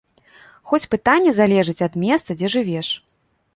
[0.71, 2.93] Хоць пытанне залежыць ад месца, дзе жывеш.